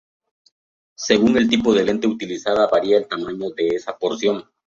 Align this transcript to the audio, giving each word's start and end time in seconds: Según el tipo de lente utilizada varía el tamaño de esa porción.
Según 0.97 1.37
el 1.37 1.47
tipo 1.47 1.75
de 1.75 1.83
lente 1.83 2.07
utilizada 2.07 2.65
varía 2.65 2.97
el 2.97 3.07
tamaño 3.07 3.51
de 3.51 3.67
esa 3.67 3.99
porción. 3.99 4.43